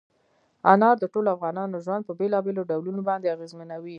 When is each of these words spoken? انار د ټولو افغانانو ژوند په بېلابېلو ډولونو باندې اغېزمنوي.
انار 0.71 0.95
د 0.99 1.05
ټولو 1.13 1.27
افغانانو 1.35 1.83
ژوند 1.85 2.03
په 2.05 2.13
بېلابېلو 2.19 2.67
ډولونو 2.71 3.01
باندې 3.09 3.31
اغېزمنوي. 3.35 3.89